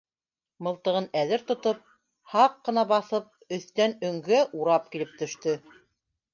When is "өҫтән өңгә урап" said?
3.61-4.93